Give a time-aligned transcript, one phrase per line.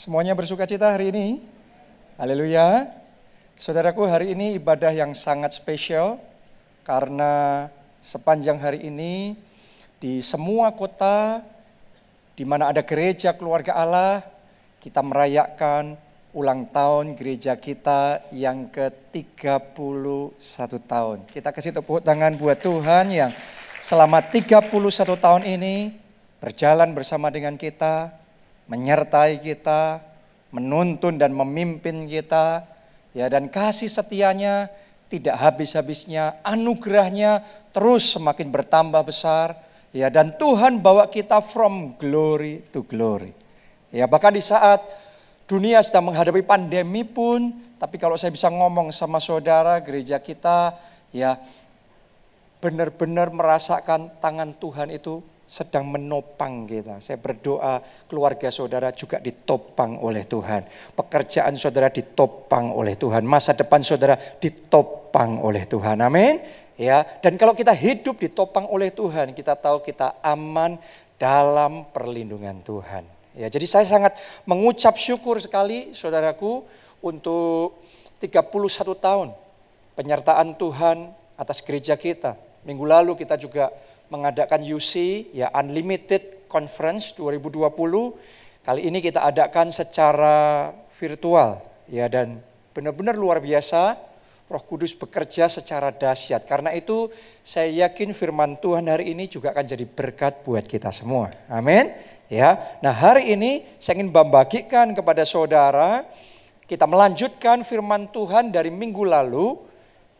[0.00, 1.44] Semuanya bersuka cita hari ini?
[2.16, 2.88] Haleluya.
[3.60, 6.16] Saudaraku, hari ini ibadah yang sangat spesial
[6.88, 7.68] karena
[8.00, 9.36] sepanjang hari ini
[10.00, 11.44] di semua kota
[12.32, 14.24] di mana ada gereja keluarga Allah,
[14.80, 16.00] kita merayakan
[16.32, 20.48] ulang tahun gereja kita yang ke-31
[20.88, 21.28] tahun.
[21.28, 23.36] Kita kasih tepuk tangan buat Tuhan yang
[23.84, 24.64] selama 31
[25.20, 25.92] tahun ini
[26.40, 28.16] berjalan bersama dengan kita,
[28.70, 29.98] menyertai kita,
[30.54, 32.62] menuntun dan memimpin kita,
[33.10, 34.70] ya dan kasih setianya
[35.10, 37.42] tidak habis-habisnya, anugerahnya
[37.74, 39.58] terus semakin bertambah besar,
[39.90, 43.34] ya dan Tuhan bawa kita from glory to glory.
[43.90, 44.78] Ya bahkan di saat
[45.50, 47.50] dunia sedang menghadapi pandemi pun,
[47.82, 50.78] tapi kalau saya bisa ngomong sama saudara gereja kita,
[51.10, 51.42] ya
[52.62, 55.18] benar-benar merasakan tangan Tuhan itu
[55.50, 57.02] sedang menopang kita.
[57.02, 60.94] Saya berdoa keluarga saudara juga ditopang oleh Tuhan.
[60.94, 63.26] Pekerjaan saudara ditopang oleh Tuhan.
[63.26, 65.98] Masa depan saudara ditopang oleh Tuhan.
[66.06, 66.38] Amin.
[66.78, 70.78] Ya, dan kalau kita hidup ditopang oleh Tuhan, kita tahu kita aman
[71.18, 73.04] dalam perlindungan Tuhan.
[73.34, 76.62] Ya, jadi saya sangat mengucap syukur sekali saudaraku
[77.02, 77.82] untuk
[78.22, 78.48] 31
[79.02, 79.28] tahun
[79.98, 82.38] penyertaan Tuhan atas gereja kita.
[82.62, 83.68] Minggu lalu kita juga
[84.10, 87.70] mengadakan UC ya Unlimited Conference 2020.
[88.60, 92.42] Kali ini kita adakan secara virtual ya dan
[92.74, 94.10] benar-benar luar biasa.
[94.50, 96.42] Roh Kudus bekerja secara dahsyat.
[96.42, 97.06] Karena itu
[97.46, 101.30] saya yakin firman Tuhan hari ini juga akan jadi berkat buat kita semua.
[101.46, 101.94] Amin.
[102.26, 102.58] Ya.
[102.82, 106.02] Nah, hari ini saya ingin membagikan kepada saudara
[106.66, 109.54] kita melanjutkan firman Tuhan dari minggu lalu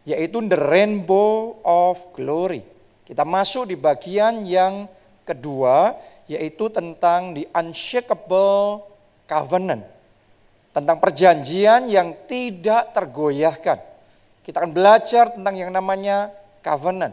[0.07, 2.70] yaitu the rainbow of glory.
[3.11, 4.87] Kita masuk di bagian yang
[5.27, 5.99] kedua,
[6.31, 8.87] yaitu tentang the unshakable
[9.27, 9.83] covenant.
[10.71, 13.83] Tentang perjanjian yang tidak tergoyahkan.
[14.47, 16.31] Kita akan belajar tentang yang namanya
[16.63, 17.11] covenant.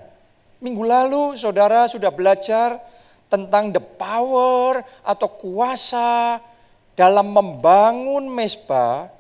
[0.62, 2.78] Minggu lalu saudara sudah belajar
[3.27, 6.39] tentang the power atau kuasa
[6.94, 9.11] dalam membangun mesbah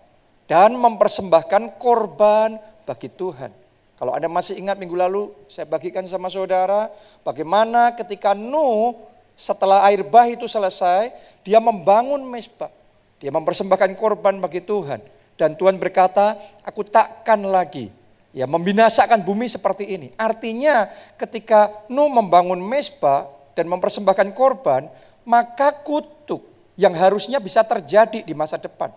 [0.46, 2.54] dan mempersembahkan korban
[2.86, 3.67] bagi Tuhan.
[3.98, 6.86] Kalau Anda masih ingat minggu lalu saya bagikan sama saudara
[7.26, 8.94] bagaimana ketika Nuh
[9.34, 11.10] setelah air bah itu selesai,
[11.42, 12.70] dia membangun mesbah.
[13.18, 15.02] Dia mempersembahkan korban bagi Tuhan.
[15.38, 16.34] Dan Tuhan berkata,
[16.66, 17.90] aku takkan lagi
[18.34, 20.08] ya membinasakan bumi seperti ini.
[20.14, 23.26] Artinya ketika Nuh membangun mesbah
[23.58, 24.86] dan mempersembahkan korban,
[25.26, 26.46] maka kutuk
[26.78, 28.94] yang harusnya bisa terjadi di masa depan.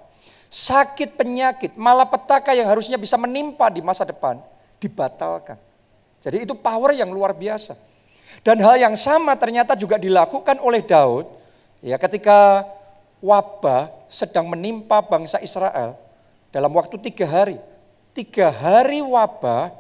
[0.52, 4.38] Sakit penyakit, malapetaka yang harusnya bisa menimpa di masa depan,
[4.82, 5.62] dibatalkan.
[6.22, 7.78] Jadi itu power yang luar biasa.
[8.42, 11.30] Dan hal yang sama ternyata juga dilakukan oleh Daud
[11.86, 12.66] ya ketika
[13.22, 15.94] wabah sedang menimpa bangsa Israel
[16.50, 17.62] dalam waktu tiga hari.
[18.12, 19.72] Tiga hari wabah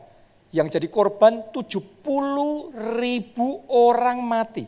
[0.56, 2.00] yang jadi korban 70
[3.00, 4.64] ribu orang mati.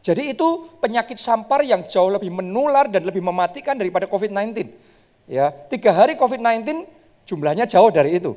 [0.00, 4.68] Jadi itu penyakit sampar yang jauh lebih menular dan lebih mematikan daripada COVID-19.
[5.28, 6.88] Ya, tiga hari COVID-19
[7.28, 8.32] jumlahnya jauh dari itu.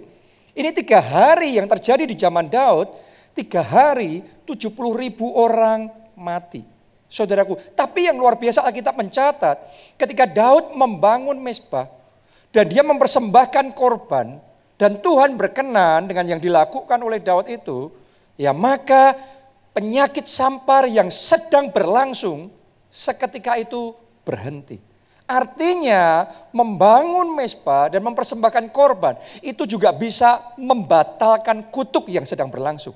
[0.53, 2.93] Ini tiga hari yang terjadi di zaman Daud,
[3.33, 6.61] tiga hari 70 ribu orang mati.
[7.09, 9.57] Saudaraku, tapi yang luar biasa Alkitab mencatat,
[9.97, 11.89] ketika Daud membangun mesbah,
[12.53, 14.37] dan dia mempersembahkan korban,
[14.77, 17.89] dan Tuhan berkenan dengan yang dilakukan oleh Daud itu,
[18.37, 19.17] ya maka
[19.73, 22.53] penyakit sampar yang sedang berlangsung
[22.93, 24.92] seketika itu berhenti.
[25.23, 32.91] Artinya membangun mesbah dan mempersembahkan korban itu juga bisa membatalkan kutuk yang sedang berlangsung.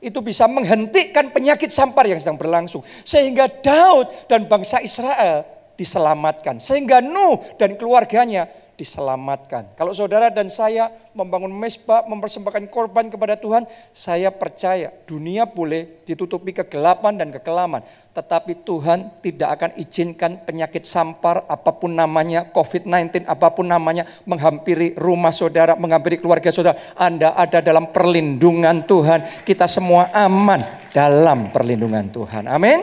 [0.00, 2.84] Itu bisa menghentikan penyakit sampar yang sedang berlangsung.
[3.04, 5.44] Sehingga Daud dan bangsa Israel
[5.76, 6.60] diselamatkan.
[6.60, 8.48] Sehingga Nuh dan keluarganya
[8.80, 9.76] diselamatkan.
[9.76, 16.56] Kalau saudara dan saya membangun mesbah, mempersembahkan korban kepada Tuhan, saya percaya dunia boleh ditutupi
[16.56, 17.84] kegelapan dan kekelaman.
[18.16, 24.96] Tetapi Tuhan tidak akan izinkan penyakit sampar apa pun namanya, COVID-19 apa pun namanya, menghampiri
[24.96, 26.96] rumah saudara, menghampiri keluarga saudara.
[26.96, 29.44] Anda ada dalam perlindungan Tuhan.
[29.44, 32.48] Kita semua aman dalam perlindungan Tuhan.
[32.48, 32.80] Amin.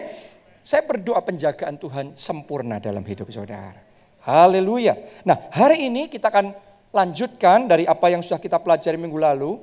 [0.61, 3.86] Saya berdoa penjagaan Tuhan sempurna dalam hidup saudara.
[4.27, 5.23] Haleluya.
[5.23, 6.51] Nah, hari ini kita akan
[6.91, 9.55] lanjutkan dari apa yang sudah kita pelajari minggu lalu.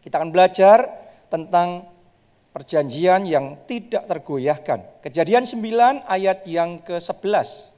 [0.00, 0.88] Kita akan belajar
[1.28, 1.84] tentang
[2.56, 5.04] perjanjian yang tidak tergoyahkan.
[5.04, 7.68] Kejadian 9 ayat yang ke-11.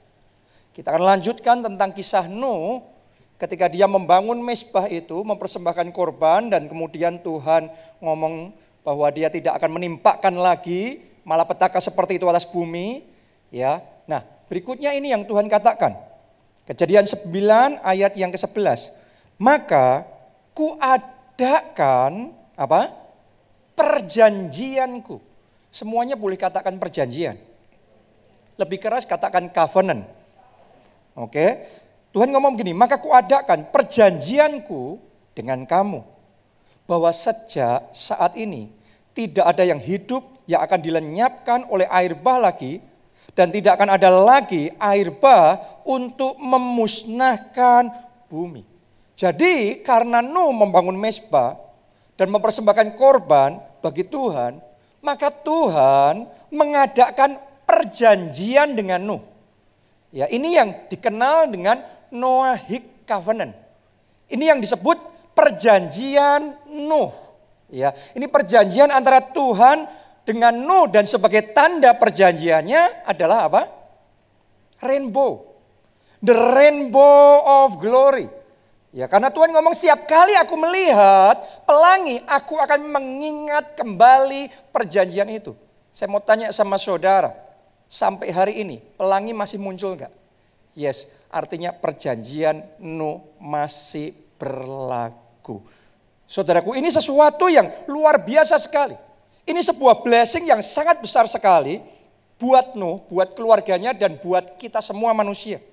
[0.71, 2.87] Kita akan lanjutkan tentang kisah Nuh
[3.35, 7.67] ketika dia membangun mesbah itu, mempersembahkan korban dan kemudian Tuhan
[7.99, 13.03] ngomong bahwa dia tidak akan menimpakan lagi malapetaka seperti itu atas bumi,
[13.51, 13.83] ya.
[14.07, 15.95] Nah, Berikutnya ini yang Tuhan katakan.
[16.67, 17.31] Kejadian 9
[17.83, 18.91] ayat yang ke-11.
[19.39, 20.03] Maka
[20.51, 22.91] kuadakan apa?
[23.77, 25.19] Perjanjianku.
[25.71, 27.39] Semuanya boleh katakan perjanjian.
[28.57, 30.09] Lebih keras katakan covenant.
[31.13, 31.45] Oke.
[32.15, 34.97] Tuhan ngomong gini, maka kuadakan perjanjianku
[35.37, 36.01] dengan kamu.
[36.87, 38.71] Bahwa sejak saat ini
[39.11, 42.79] tidak ada yang hidup yang akan dilenyapkan oleh air bah lagi
[43.37, 47.85] dan tidak akan ada lagi air bah untuk memusnahkan
[48.25, 48.65] bumi.
[49.13, 51.53] Jadi karena Nuh membangun mesbah
[52.17, 54.57] dan mempersembahkan korban bagi Tuhan,
[55.05, 57.37] maka Tuhan mengadakan
[57.69, 59.23] perjanjian dengan Nuh.
[60.09, 63.53] Ya, ini yang dikenal dengan Noahic Covenant.
[64.33, 64.97] Ini yang disebut
[65.37, 67.13] perjanjian Nuh.
[67.69, 69.85] Ya, ini perjanjian antara Tuhan
[70.27, 73.61] dengan Nuh dan sebagai tanda perjanjiannya adalah apa?
[74.83, 75.47] Rainbow.
[76.19, 78.27] The rainbow of glory.
[78.91, 85.55] Ya, karena Tuhan ngomong setiap kali aku melihat pelangi, aku akan mengingat kembali perjanjian itu.
[85.95, 87.31] Saya mau tanya sama saudara,
[87.87, 90.11] sampai hari ini pelangi masih muncul enggak?
[90.75, 95.63] Yes, artinya perjanjian Nuh masih berlaku.
[96.27, 99.06] Saudaraku, ini sesuatu yang luar biasa sekali.
[99.47, 101.79] Ini sebuah blessing yang sangat besar sekali
[102.35, 105.63] buat Nuh, buat keluarganya dan buat kita semua manusia.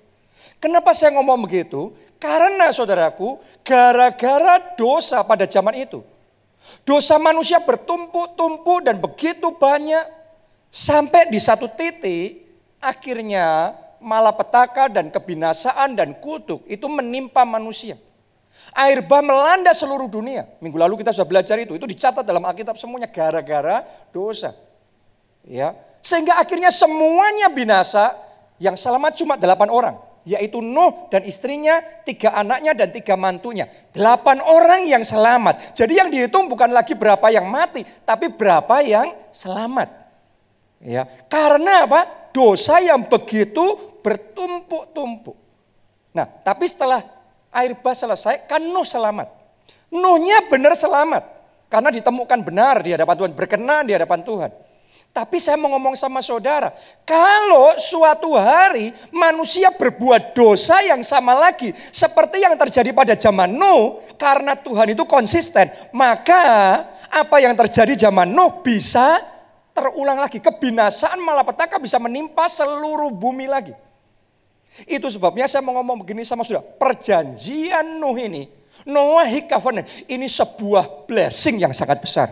[0.63, 1.91] Kenapa saya ngomong begitu?
[2.23, 6.07] Karena saudaraku, gara-gara dosa pada zaman itu.
[6.87, 10.07] Dosa manusia bertumpuk-tumpuk dan begitu banyak
[10.73, 12.47] sampai di satu titik
[12.81, 18.01] akhirnya malapetaka dan kebinasaan dan kutuk itu menimpa manusia.
[18.75, 20.51] Air bah melanda seluruh dunia.
[20.59, 21.79] Minggu lalu kita sudah belajar itu.
[21.79, 24.51] Itu dicatat dalam Alkitab semuanya gara-gara dosa.
[25.47, 28.19] Ya, sehingga akhirnya semuanya binasa.
[28.59, 29.95] Yang selamat cuma delapan orang.
[30.27, 33.71] Yaitu Nuh dan istrinya, tiga anaknya dan tiga mantunya.
[33.95, 35.77] Delapan orang yang selamat.
[35.79, 37.87] Jadi yang dihitung bukan lagi berapa yang mati.
[38.03, 39.91] Tapi berapa yang selamat.
[40.83, 42.31] Ya, karena apa?
[42.35, 45.39] Dosa yang begitu bertumpuk-tumpuk.
[46.11, 47.03] Nah, tapi setelah
[47.55, 49.31] air bah selesai, kan Nuh selamat.
[49.95, 51.23] Nuhnya benar selamat.
[51.71, 54.51] Karena ditemukan benar di hadapan Tuhan, berkenan di hadapan Tuhan.
[55.15, 56.75] Tapi saya mau ngomong sama saudara,
[57.07, 64.03] kalau suatu hari manusia berbuat dosa yang sama lagi, seperti yang terjadi pada zaman Nuh,
[64.19, 66.43] karena Tuhan itu konsisten, maka
[67.07, 69.23] apa yang terjadi zaman Nuh bisa
[69.71, 70.43] terulang lagi.
[70.43, 73.75] Kebinasaan malapetaka bisa menimpa seluruh bumi lagi.
[74.83, 76.67] Itu sebabnya saya mau ngomong begini sama saudara.
[76.67, 78.51] Perjanjian Nuh ini,
[78.91, 82.29] Noahic Covenant, ini sebuah blessing yang sangat besar.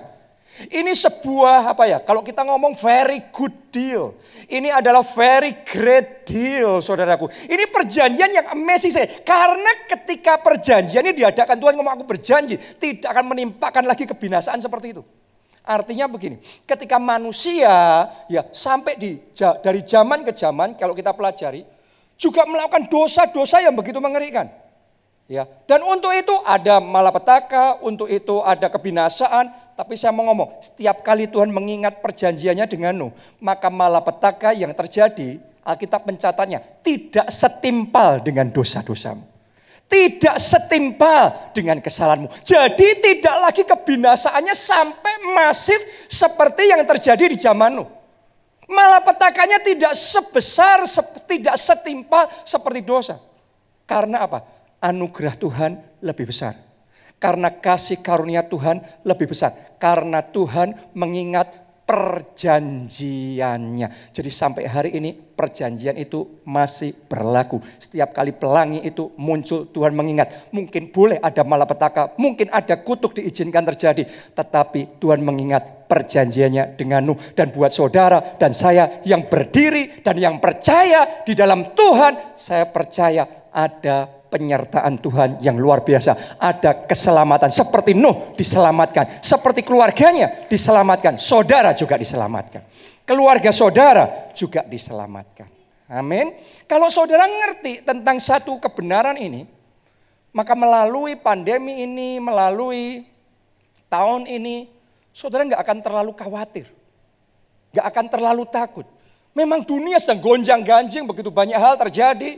[0.52, 1.98] Ini sebuah apa ya?
[2.04, 4.12] Kalau kita ngomong very good deal.
[4.52, 7.24] Ini adalah very great deal, saudaraku.
[7.48, 9.08] Ini perjanjian yang amazing saya.
[9.24, 14.92] Karena ketika perjanjian ini diadakan Tuhan ngomong aku berjanji tidak akan menimpakan lagi kebinasaan seperti
[14.92, 15.02] itu.
[15.62, 19.22] Artinya begini, ketika manusia ya sampai di
[19.62, 21.62] dari zaman ke zaman kalau kita pelajari
[22.20, 24.50] juga melakukan dosa-dosa yang begitu mengerikan.
[25.30, 29.48] Ya, dan untuk itu ada malapetaka, untuk itu ada kebinasaan,
[29.78, 35.40] tapi saya mau ngomong, setiap kali Tuhan mengingat perjanjiannya dengan Nuh, maka malapetaka yang terjadi,
[35.62, 39.24] Alkitab mencatatnya tidak setimpal dengan dosa-dosamu.
[39.86, 42.42] Tidak setimpal dengan kesalahanmu.
[42.42, 48.01] Jadi tidak lagi kebinasaannya sampai masif seperti yang terjadi di zaman Nuh.
[48.72, 50.88] Malapetakanya tidak sebesar,
[51.28, 53.20] tidak setimpal seperti dosa.
[53.84, 54.40] Karena apa?
[54.80, 56.56] Anugerah Tuhan lebih besar.
[57.20, 59.76] Karena kasih karunia Tuhan lebih besar.
[59.76, 61.62] Karena Tuhan mengingat
[61.92, 63.88] perjanjiannya.
[64.16, 67.60] Jadi sampai hari ini perjanjian itu masih berlaku.
[67.76, 70.48] Setiap kali pelangi itu muncul Tuhan mengingat.
[70.54, 74.06] Mungkin boleh ada malapetaka, mungkin ada kutuk diizinkan terjadi.
[74.32, 77.36] Tetapi Tuhan mengingat perjanjiannya dengan Nuh.
[77.36, 82.32] Dan buat saudara dan saya yang berdiri dan yang percaya di dalam Tuhan.
[82.40, 86.40] Saya percaya ada penyertaan Tuhan yang luar biasa.
[86.40, 92.64] Ada keselamatan seperti Nuh diselamatkan, seperti keluarganya diselamatkan, saudara juga diselamatkan.
[93.04, 95.52] Keluarga saudara juga diselamatkan.
[95.92, 96.32] Amin.
[96.64, 99.44] Kalau saudara ngerti tentang satu kebenaran ini,
[100.32, 103.04] maka melalui pandemi ini, melalui
[103.92, 104.72] tahun ini,
[105.12, 106.66] saudara nggak akan terlalu khawatir.
[107.72, 108.86] Nggak akan terlalu takut.
[109.32, 112.36] Memang dunia sedang gonjang ganjing, begitu banyak hal terjadi.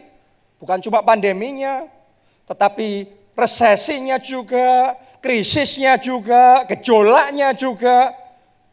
[0.63, 1.91] Bukan cuma pandeminya,
[2.47, 8.15] tetapi resesinya juga, krisisnya juga, gejolaknya juga.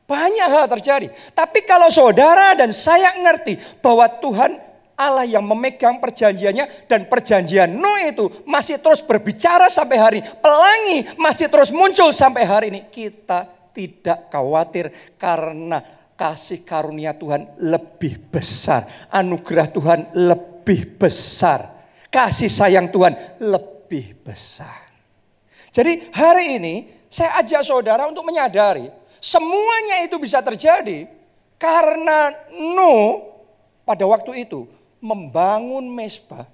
[0.05, 1.07] Banyak hal terjadi.
[1.31, 4.59] Tapi kalau saudara dan saya ngerti bahwa Tuhan
[4.99, 10.27] Allah yang memegang perjanjiannya dan perjanjian Nuh itu masih terus berbicara sampai hari ini.
[10.37, 12.81] Pelangi masih terus muncul sampai hari ini.
[12.91, 15.81] Kita tidak khawatir karena
[16.15, 19.09] kasih karunia Tuhan lebih besar.
[19.09, 21.81] Anugerah Tuhan lebih besar.
[22.13, 24.91] Kasih sayang Tuhan lebih besar.
[25.71, 26.75] Jadi hari ini
[27.09, 31.07] saya ajak saudara untuk menyadari semuanya itu bisa terjadi
[31.55, 33.31] karena Nuh
[33.87, 34.67] pada waktu itu
[35.01, 36.45] membangun mesbah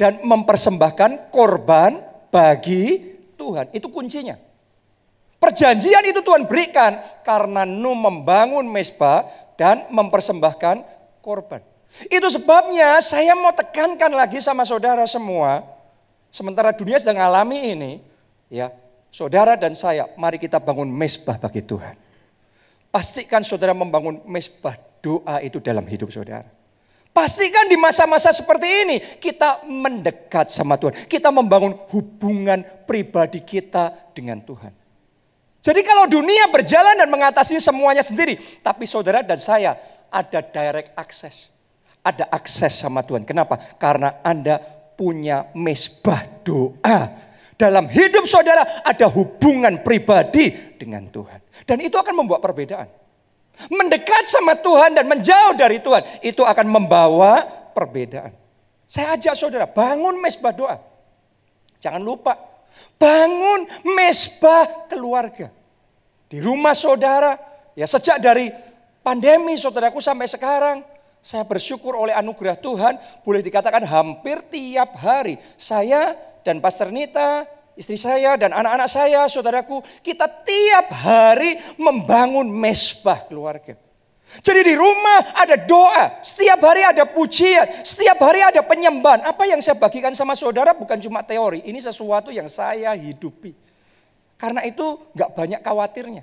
[0.00, 3.68] dan mempersembahkan korban bagi Tuhan.
[3.74, 4.47] Itu kuncinya.
[5.38, 9.22] Perjanjian itu Tuhan berikan karena Nuh membangun mesbah
[9.54, 10.82] dan mempersembahkan
[11.22, 11.62] korban.
[12.10, 15.62] Itu sebabnya saya mau tekankan lagi sama saudara semua.
[16.28, 17.92] Sementara dunia sedang alami ini,
[18.52, 18.68] ya,
[19.08, 21.96] saudara dan saya, mari kita bangun mesbah bagi Tuhan.
[22.92, 26.46] Pastikan saudara membangun mesbah doa itu dalam hidup saudara.
[27.18, 31.10] Pastikan di masa-masa seperti ini kita mendekat sama Tuhan.
[31.10, 34.77] Kita membangun hubungan pribadi kita dengan Tuhan.
[35.58, 38.38] Jadi kalau dunia berjalan dan mengatasi semuanya sendiri.
[38.62, 39.74] Tapi saudara dan saya
[40.08, 41.50] ada direct access.
[42.00, 43.26] Ada akses sama Tuhan.
[43.26, 43.58] Kenapa?
[43.76, 44.62] Karena Anda
[44.94, 47.28] punya mesbah doa.
[47.58, 51.66] Dalam hidup saudara ada hubungan pribadi dengan Tuhan.
[51.66, 52.86] Dan itu akan membuat perbedaan.
[53.66, 56.22] Mendekat sama Tuhan dan menjauh dari Tuhan.
[56.22, 57.42] Itu akan membawa
[57.74, 58.30] perbedaan.
[58.86, 60.78] Saya ajak saudara bangun mesbah doa.
[61.82, 62.38] Jangan lupa.
[62.98, 63.66] Bangun
[63.96, 65.50] mesbah keluarga.
[66.28, 67.38] Di rumah saudara.
[67.78, 68.50] Ya sejak dari
[69.00, 70.82] pandemi saudaraku sampai sekarang.
[71.22, 72.94] Saya bersyukur oleh anugerah Tuhan.
[73.22, 75.38] Boleh dikatakan hampir tiap hari.
[75.54, 77.46] Saya dan Pastor Nita
[77.78, 83.78] istri saya dan anak-anak saya, saudaraku, kita tiap hari membangun mesbah keluarga.
[84.44, 89.24] Jadi di rumah ada doa, setiap hari ada pujian, setiap hari ada penyembahan.
[89.24, 93.56] Apa yang saya bagikan sama saudara bukan cuma teori, ini sesuatu yang saya hidupi.
[94.38, 96.22] Karena itu nggak banyak khawatirnya.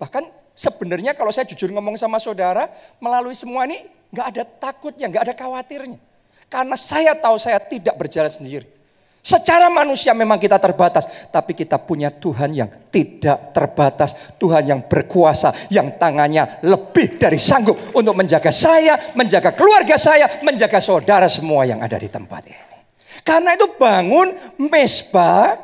[0.00, 0.24] Bahkan
[0.56, 2.70] sebenarnya kalau saya jujur ngomong sama saudara,
[3.02, 3.84] melalui semua ini
[4.14, 6.00] nggak ada takutnya, nggak ada khawatirnya.
[6.48, 8.81] Karena saya tahu saya tidak berjalan sendiri.
[9.22, 15.70] Secara manusia memang kita terbatas, tapi kita punya Tuhan yang tidak terbatas, Tuhan yang berkuasa,
[15.70, 21.78] yang tangannya lebih dari sanggup untuk menjaga saya, menjaga keluarga saya, menjaga saudara semua yang
[21.78, 22.74] ada di tempat ini.
[23.22, 25.54] Karena itu bangun mesbah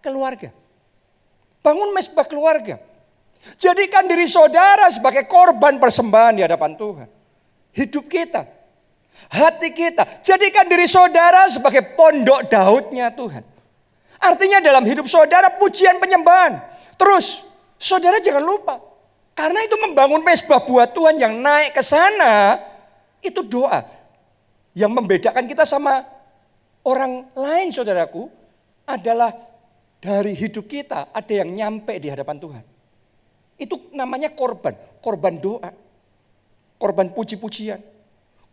[0.00, 0.48] keluarga.
[1.60, 2.80] Bangun mesbah keluarga.
[3.60, 7.08] Jadikan diri saudara sebagai korban persembahan di hadapan Tuhan.
[7.76, 8.53] Hidup kita
[9.30, 10.22] hati kita.
[10.22, 13.42] Jadikan diri saudara sebagai pondok Daudnya Tuhan.
[14.22, 16.62] Artinya dalam hidup saudara pujian penyembahan.
[16.96, 17.44] Terus
[17.76, 18.80] saudara jangan lupa.
[19.34, 22.62] Karena itu membangun mesbah buat Tuhan yang naik ke sana.
[23.18, 23.82] Itu doa.
[24.72, 26.06] Yang membedakan kita sama
[26.86, 28.30] orang lain saudaraku.
[28.84, 29.32] Adalah
[29.98, 32.64] dari hidup kita ada yang nyampe di hadapan Tuhan.
[33.58, 34.76] Itu namanya korban.
[35.02, 35.72] Korban doa.
[36.78, 37.93] Korban puji-pujian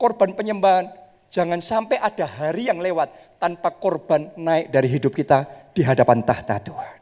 [0.02, 0.90] korban penyembahan.
[1.30, 5.46] Jangan sampai ada hari yang lewat tanpa korban naik dari hidup kita
[5.78, 6.98] di hadapan tahta Tuhan.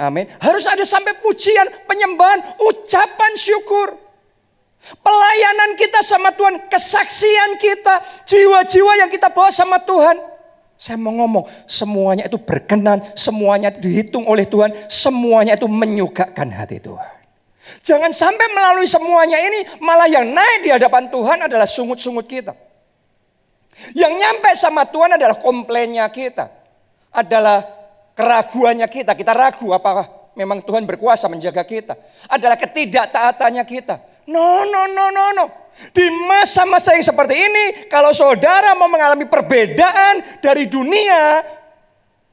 [0.00, 0.30] Amin.
[0.40, 4.00] Harus ada sampai pujian, penyembahan, ucapan syukur.
[4.80, 10.16] Pelayanan kita sama Tuhan, kesaksian kita, jiwa-jiwa yang kita bawa sama Tuhan.
[10.80, 16.80] Saya mau ngomong, semuanya itu berkenan, semuanya itu dihitung oleh Tuhan, semuanya itu menyukakan hati
[16.80, 17.19] Tuhan.
[17.80, 22.52] Jangan sampai melalui semuanya ini malah yang naik di hadapan Tuhan adalah sungut-sungut kita.
[23.96, 26.52] Yang nyampe sama Tuhan adalah komplainnya kita.
[27.10, 27.64] Adalah
[28.12, 29.16] keraguannya kita.
[29.16, 31.96] Kita ragu apakah memang Tuhan berkuasa menjaga kita.
[32.28, 33.96] Adalah ketidaktaatannya kita.
[34.28, 35.46] No, no, no, no, no.
[35.96, 41.40] Di masa-masa yang seperti ini, kalau saudara mau mengalami perbedaan dari dunia,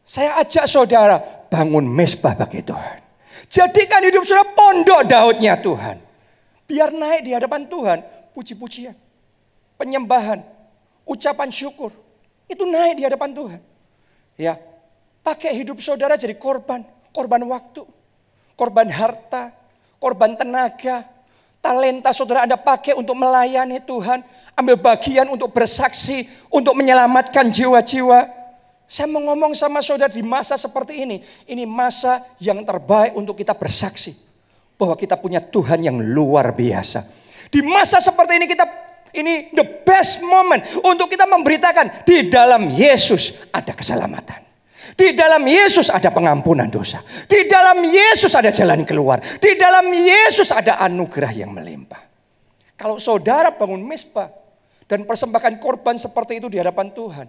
[0.04, 3.07] saya ajak saudara bangun mesbah bagi Tuhan.
[3.48, 5.98] Jadikan hidup saudara pondok Daudnya Tuhan.
[6.68, 8.00] Biar naik di hadapan Tuhan.
[8.36, 8.96] Puji-pujian.
[9.80, 10.44] Penyembahan.
[11.08, 11.96] Ucapan syukur.
[12.52, 13.62] Itu naik di hadapan Tuhan.
[14.38, 14.60] Ya,
[15.28, 16.88] Pakai hidup saudara jadi korban.
[17.12, 17.84] Korban waktu.
[18.56, 19.52] Korban harta.
[20.00, 21.04] Korban tenaga.
[21.60, 24.24] Talenta saudara Anda pakai untuk melayani Tuhan.
[24.56, 26.32] Ambil bagian untuk bersaksi.
[26.48, 28.37] Untuk menyelamatkan jiwa-jiwa.
[28.88, 31.20] Saya mau ngomong sama saudara di masa seperti ini.
[31.44, 34.16] Ini masa yang terbaik untuk kita bersaksi.
[34.80, 37.04] Bahwa kita punya Tuhan yang luar biasa.
[37.52, 38.66] Di masa seperti ini kita
[39.12, 44.48] ini the best moment untuk kita memberitakan di dalam Yesus ada keselamatan.
[44.96, 47.04] Di dalam Yesus ada pengampunan dosa.
[47.28, 49.20] Di dalam Yesus ada jalan keluar.
[49.20, 52.08] Di dalam Yesus ada anugerah yang melimpah.
[52.80, 54.30] Kalau saudara bangun mesbah
[54.88, 57.28] Dan persembahkan korban seperti itu di hadapan Tuhan.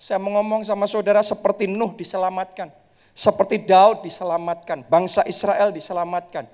[0.00, 2.72] Saya mau ngomong sama saudara seperti Nuh diselamatkan.
[3.12, 4.88] Seperti Daud diselamatkan.
[4.88, 6.48] Bangsa Israel diselamatkan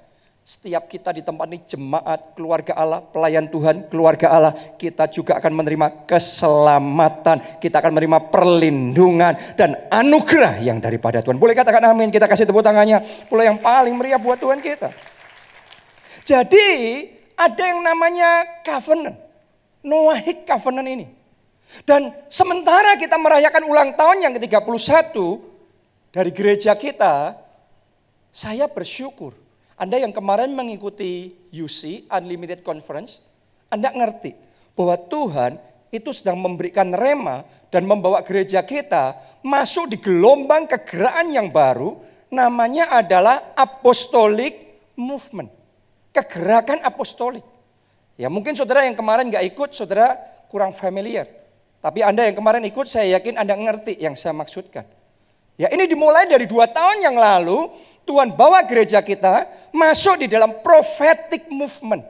[0.46, 5.52] setiap kita di tempat ini jemaat, keluarga Allah, pelayan Tuhan, keluarga Allah, kita juga akan
[5.58, 11.34] menerima keselamatan, kita akan menerima perlindungan dan anugerah yang daripada Tuhan.
[11.34, 14.94] Boleh katakan amin, kita kasih tepuk tangannya, pula yang paling meriah buat Tuhan kita.
[16.22, 16.70] Jadi
[17.34, 19.18] ada yang namanya covenant,
[19.82, 21.15] Noahic covenant ini.
[21.82, 25.16] Dan sementara kita merayakan ulang tahun yang ke-31
[26.14, 27.36] dari gereja kita,
[28.30, 29.36] saya bersyukur
[29.76, 33.20] anda yang kemarin mengikuti UC, Unlimited Conference,
[33.68, 34.32] Anda ngerti
[34.72, 35.52] bahwa Tuhan
[35.92, 42.00] itu sedang memberikan rema dan membawa gereja kita masuk di gelombang kegerakan yang baru,
[42.32, 45.52] namanya adalah Apostolic Movement.
[46.16, 47.44] Kegerakan apostolik.
[48.16, 50.16] Ya mungkin saudara yang kemarin nggak ikut, saudara
[50.48, 51.28] kurang familiar.
[51.80, 54.84] Tapi Anda yang kemarin ikut, saya yakin Anda ngerti yang saya maksudkan.
[55.56, 57.72] Ya ini dimulai dari dua tahun yang lalu,
[58.06, 62.04] Tuhan bawa gereja kita masuk di dalam prophetic movement.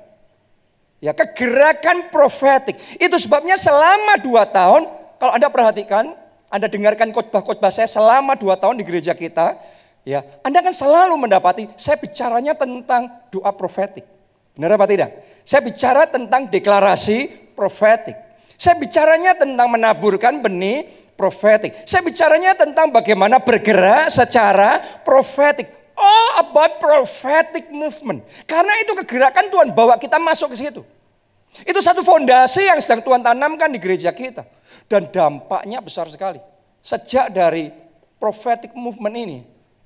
[1.00, 2.80] Ya, kegerakan prophetic.
[2.96, 4.88] Itu sebabnya selama dua tahun,
[5.20, 6.16] kalau Anda perhatikan,
[6.48, 9.60] Anda dengarkan khotbah-khotbah saya selama dua tahun di gereja kita,
[10.02, 14.08] ya, Anda akan selalu mendapati saya bicaranya tentang doa prophetic.
[14.56, 15.10] Benar apa tidak?
[15.44, 18.25] Saya bicara tentang deklarasi prophetic.
[18.56, 21.84] Saya bicaranya tentang menaburkan benih prophetic.
[21.88, 28.24] Saya bicaranya tentang bagaimana bergerak secara prophetic all about prophetic movement.
[28.44, 30.84] Karena itu kegerakan Tuhan bawa kita masuk ke situ.
[31.64, 34.44] Itu satu fondasi yang sedang Tuhan tanamkan di gereja kita.
[34.86, 36.38] Dan dampaknya besar sekali.
[36.84, 37.72] Sejak dari
[38.20, 39.38] prophetic movement ini,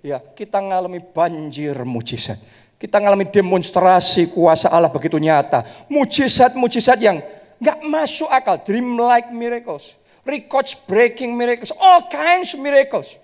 [0.04, 2.36] ya kita mengalami banjir mujizat.
[2.76, 5.64] Kita mengalami demonstrasi kuasa Allah begitu nyata.
[5.88, 7.20] Mujizat-mujizat yang
[7.60, 8.58] nggak masuk akal.
[8.64, 9.94] Dream-like miracles.
[10.24, 11.70] Records breaking miracles.
[11.76, 13.14] All kinds of miracles.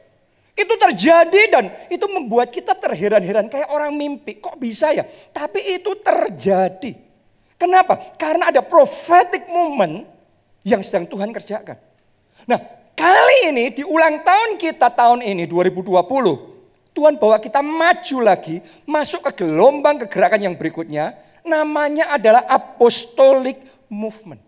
[0.57, 4.41] Itu terjadi dan itu membuat kita terheran-heran kayak orang mimpi.
[4.41, 5.05] Kok bisa ya?
[5.33, 6.97] Tapi itu terjadi.
[7.61, 8.17] Kenapa?
[8.17, 10.09] Karena ada prophetic moment
[10.65, 11.77] yang sedang Tuhan kerjakan.
[12.49, 12.61] Nah,
[12.97, 15.93] kali ini di ulang tahun kita tahun ini 2020,
[16.97, 24.43] Tuhan bawa kita maju lagi, masuk ke gelombang kegerakan yang berikutnya, namanya adalah apostolic movement.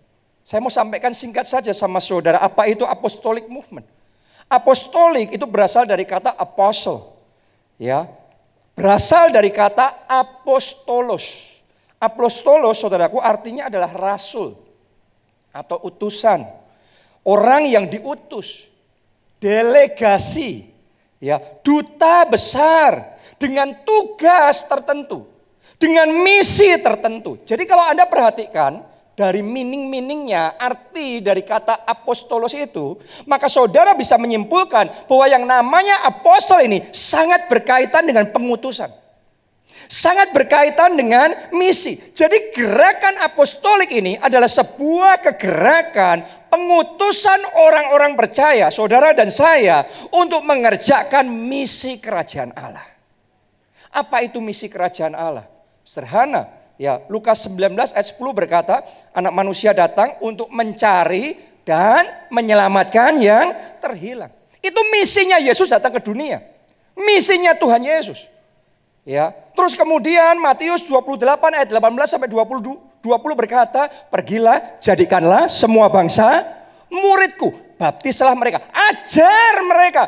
[0.48, 3.84] Saya mau sampaikan singkat saja sama saudara, apa itu apostolic movement?
[4.48, 7.20] Apostolik itu berasal dari kata apostle.
[7.76, 8.08] Ya.
[8.72, 11.52] Berasal dari kata apostolos.
[12.00, 14.56] Apostolos saudaraku artinya adalah rasul
[15.52, 16.48] atau utusan.
[17.28, 18.72] Orang yang diutus.
[19.36, 20.64] Delegasi.
[21.20, 25.28] Ya, duta besar dengan tugas tertentu.
[25.76, 27.36] Dengan misi tertentu.
[27.44, 28.80] Jadi kalau Anda perhatikan,
[29.18, 32.94] dari mining-miningnya, arti dari kata apostolos itu,
[33.26, 38.86] maka saudara bisa menyimpulkan bahwa yang namanya apostol ini sangat berkaitan dengan pengutusan.
[39.88, 41.98] Sangat berkaitan dengan misi.
[42.12, 51.26] Jadi gerakan apostolik ini adalah sebuah kegerakan pengutusan orang-orang percaya, saudara dan saya, untuk mengerjakan
[51.26, 52.84] misi kerajaan Allah.
[53.88, 55.48] Apa itu misi kerajaan Allah?
[55.80, 61.34] Sederhana, Ya, Lukas 19 ayat 10 berkata, anak manusia datang untuk mencari
[61.66, 63.50] dan menyelamatkan yang
[63.82, 64.30] terhilang.
[64.62, 66.38] Itu misinya Yesus datang ke dunia.
[66.94, 68.30] Misinya Tuhan Yesus.
[69.02, 76.44] Ya, terus kemudian Matius 28 ayat 18 sampai 20 20 berkata, "Pergilah, jadikanlah semua bangsa
[76.92, 80.02] muridku, baptislah mereka, ajar mereka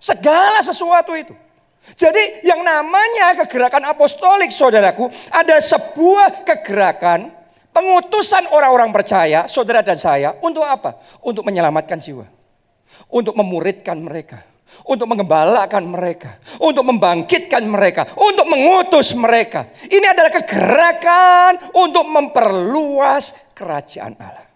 [0.00, 1.34] segala sesuatu itu."
[1.94, 7.38] Jadi yang namanya kegerakan apostolik saudaraku ada sebuah kegerakan
[7.72, 10.98] pengutusan orang-orang percaya, saudara dan saya untuk apa?
[11.22, 12.26] Untuk menyelamatkan jiwa.
[13.08, 14.42] Untuk memuridkan mereka.
[14.82, 16.42] Untuk mengembalakan mereka.
[16.58, 18.10] Untuk membangkitkan mereka.
[18.18, 19.70] Untuk mengutus mereka.
[19.86, 24.46] Ini adalah kegerakan untuk memperluas kerajaan Allah.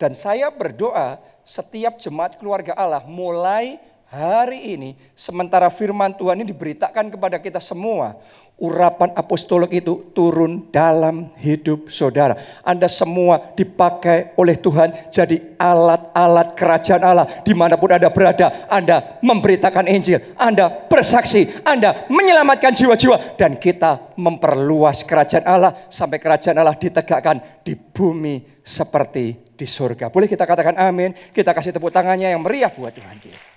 [0.00, 3.78] Dan saya berdoa setiap jemaat keluarga Allah mulai
[4.12, 8.20] hari ini sementara firman Tuhan ini diberitakan kepada kita semua,
[8.60, 12.36] urapan apostolok itu turun dalam hidup saudara.
[12.60, 17.26] Anda semua dipakai oleh Tuhan jadi alat-alat kerajaan Allah.
[17.40, 20.36] Di mana pun Anda berada, Anda memberitakan Injil.
[20.36, 23.40] Anda bersaksi, Anda menyelamatkan jiwa-jiwa.
[23.40, 30.12] Dan kita memperluas kerajaan Allah sampai kerajaan Allah ditegakkan di bumi seperti di surga.
[30.12, 31.16] Boleh kita katakan amin?
[31.34, 33.51] Kita kasih tepuk tangannya yang meriah buat Tuhan kita.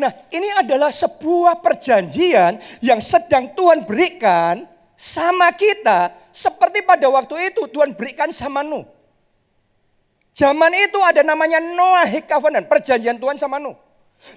[0.00, 4.64] Nah, ini adalah sebuah perjanjian yang sedang Tuhan berikan
[4.96, 8.88] sama kita seperti pada waktu itu Tuhan berikan sama Nuh.
[10.32, 13.76] Zaman itu ada namanya Noahic Covenant, perjanjian Tuhan sama Nuh.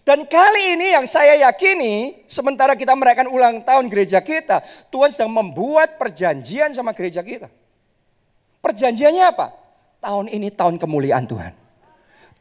[0.04, 4.60] Dan kali ini yang saya yakini, sementara kita merayakan ulang tahun gereja kita,
[4.92, 7.48] Tuhan sedang membuat perjanjian sama gereja kita.
[8.60, 9.52] Perjanjiannya apa?
[10.04, 11.56] Tahun ini tahun kemuliaan Tuhan.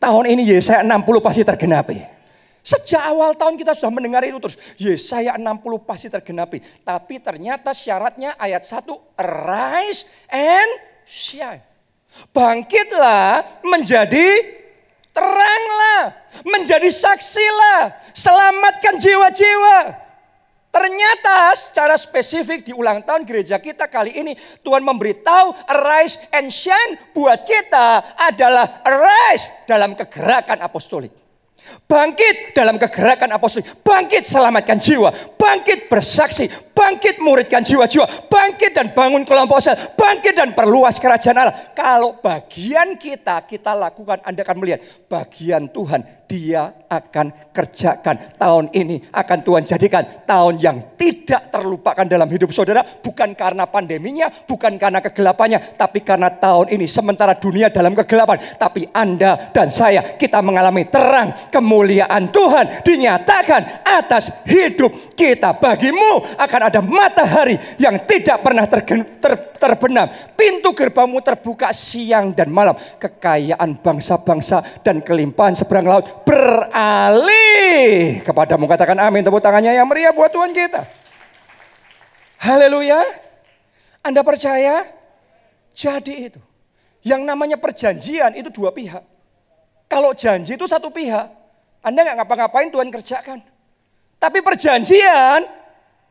[0.03, 2.22] Tahun ini Yesaya 60 pasti tergenapi.
[2.63, 4.55] Sejak awal tahun kita sudah mendengar itu terus.
[4.79, 6.63] Yesaya 60 pasti tergenapi.
[6.87, 8.87] Tapi ternyata syaratnya ayat 1.
[9.19, 10.71] Arise and
[11.03, 11.59] shine.
[12.31, 14.47] Bangkitlah menjadi
[15.11, 16.15] teranglah.
[16.47, 17.99] Menjadi saksilah.
[18.15, 19.99] Selamatkan jiwa-jiwa.
[20.73, 24.33] Ternyata secara spesifik di ulang tahun gereja kita kali ini
[24.65, 31.22] Tuhan memberitahu arise and shine buat kita adalah arise dalam kegerakan apostolik.
[31.87, 33.69] Bangkit dalam kegerakan apostolik.
[33.85, 35.13] Bangkit selamatkan jiwa.
[35.37, 36.49] Bangkit bersaksi.
[36.73, 38.29] Bangkit muridkan jiwa-jiwa.
[38.33, 39.77] Bangkit dan bangun kelompok sel.
[39.93, 41.57] Bangkit dan perluas kerajaan Allah.
[41.77, 44.25] Kalau bagian kita, kita lakukan.
[44.25, 46.25] Anda akan melihat bagian Tuhan.
[46.25, 48.41] Dia akan kerjakan.
[48.41, 52.81] Tahun ini akan Tuhan jadikan tahun yang tidak terlupakan dalam hidup saudara.
[52.81, 55.77] Bukan karena pandeminya, bukan karena kegelapannya.
[55.77, 58.57] Tapi karena tahun ini sementara dunia dalam kegelapan.
[58.57, 65.53] Tapi Anda dan saya, kita mengalami terang kemuliaan Tuhan dinyatakan atas hidup kita.
[65.61, 70.09] Bagimu akan ada matahari yang tidak pernah tergen, ter, terbenam.
[70.33, 72.73] Pintu gerbangmu terbuka siang dan malam.
[72.97, 78.65] Kekayaan bangsa-bangsa dan kelimpahan seberang laut beralih kepadamu.
[78.65, 79.21] Katakan amin.
[79.21, 80.89] Tepuk tangannya yang meriah buat Tuhan kita.
[82.41, 83.05] Haleluya.
[84.01, 84.89] Anda percaya?
[85.77, 86.41] Jadi itu.
[87.03, 89.03] Yang namanya perjanjian itu dua pihak.
[89.91, 91.42] Kalau janji itu satu pihak.
[91.83, 93.39] Anda nggak ngapa-ngapain Tuhan kerjakan.
[94.23, 95.43] Tapi perjanjian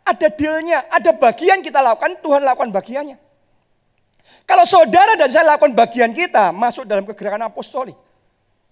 [0.03, 3.15] ada dealnya, ada bagian kita lakukan, Tuhan lakukan bagiannya.
[4.43, 7.95] Kalau saudara dan saya lakukan bagian kita, masuk dalam kegerakan apostolik.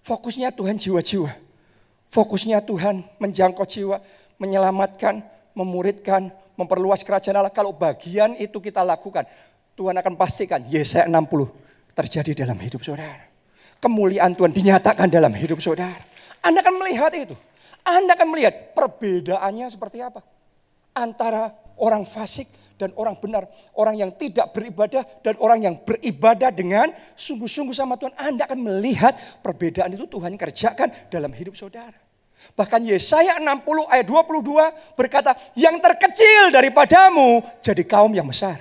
[0.04, 1.32] Fokusnya Tuhan jiwa-jiwa.
[2.12, 4.02] Fokusnya Tuhan menjangkau jiwa,
[4.36, 5.24] menyelamatkan,
[5.56, 7.54] memuridkan, memperluas kerajaan Allah.
[7.54, 9.24] Kalau bagian itu kita lakukan,
[9.72, 11.48] Tuhan akan pastikan Yesaya 60
[11.96, 13.30] terjadi dalam hidup saudara.
[13.80, 16.09] Kemuliaan Tuhan dinyatakan dalam hidup saudara.
[16.40, 17.36] Anda akan melihat itu.
[17.84, 20.20] Anda akan melihat perbedaannya seperti apa.
[20.92, 22.48] Antara orang fasik
[22.80, 23.44] dan orang benar.
[23.76, 28.16] Orang yang tidak beribadah dan orang yang beribadah dengan sungguh-sungguh sama Tuhan.
[28.16, 31.96] Anda akan melihat perbedaan itu Tuhan kerjakan dalam hidup saudara.
[32.56, 38.58] Bahkan Yesaya 60 ayat 22 berkata, yang terkecil daripadamu jadi kaum yang besar.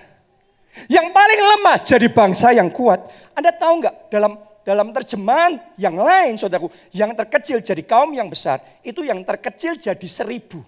[0.87, 3.03] Yang paling lemah jadi bangsa yang kuat.
[3.35, 8.61] Anda tahu nggak dalam dalam terjemahan yang lain, saudaraku, yang terkecil jadi kaum yang besar,
[8.85, 10.61] itu yang terkecil jadi seribu.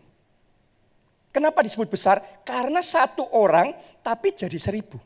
[1.31, 2.19] Kenapa disebut besar?
[2.43, 3.71] Karena satu orang
[4.03, 4.99] tapi jadi seribu.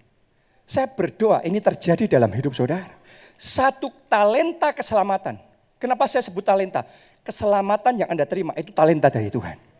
[0.66, 2.90] Saya berdoa ini terjadi dalam hidup saudara.
[3.38, 5.38] Satu talenta keselamatan.
[5.78, 6.82] Kenapa saya sebut talenta?
[7.22, 9.75] Keselamatan yang Anda terima itu talenta dari Tuhan.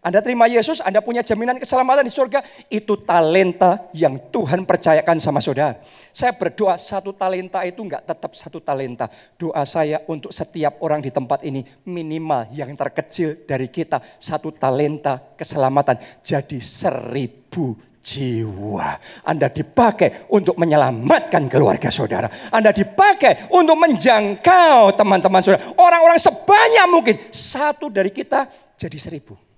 [0.00, 2.40] Anda terima Yesus, Anda punya jaminan keselamatan di surga.
[2.72, 5.76] Itu talenta yang Tuhan percayakan sama saudara.
[6.16, 9.12] Saya berdoa satu talenta itu enggak tetap satu talenta.
[9.36, 14.00] Doa saya untuk setiap orang di tempat ini minimal yang terkecil dari kita.
[14.16, 18.96] Satu talenta keselamatan jadi seribu jiwa.
[19.28, 22.48] Anda dipakai untuk menyelamatkan keluarga saudara.
[22.48, 25.76] Anda dipakai untuk menjangkau teman-teman saudara.
[25.76, 27.16] Orang-orang sebanyak mungkin.
[27.28, 28.48] Satu dari kita
[28.80, 29.49] jadi seribu.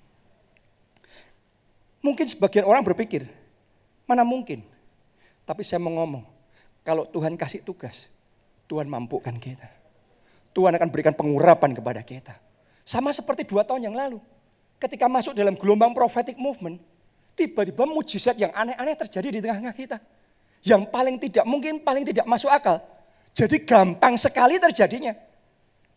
[2.02, 3.30] Mungkin sebagian orang berpikir,
[4.10, 4.66] mana mungkin.
[5.46, 6.26] Tapi saya mau ngomong,
[6.82, 8.10] kalau Tuhan kasih tugas,
[8.66, 9.70] Tuhan mampukan kita.
[10.50, 12.34] Tuhan akan berikan pengurapan kepada kita.
[12.82, 14.18] Sama seperti dua tahun yang lalu.
[14.82, 16.82] Ketika masuk dalam gelombang prophetic movement,
[17.38, 19.96] tiba-tiba mujizat yang aneh-aneh terjadi di tengah-tengah kita.
[20.66, 22.82] Yang paling tidak mungkin, paling tidak masuk akal.
[23.30, 25.14] Jadi gampang sekali terjadinya.